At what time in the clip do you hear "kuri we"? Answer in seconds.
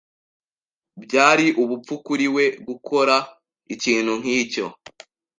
2.05-2.45